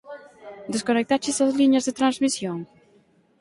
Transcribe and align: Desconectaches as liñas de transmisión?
Desconectaches 0.73 1.37
as 1.45 1.51
liñas 1.59 1.85
de 1.87 1.97
transmisión? 1.99 2.57